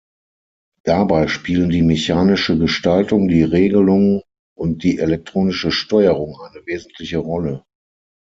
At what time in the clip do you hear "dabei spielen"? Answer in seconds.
0.83-1.69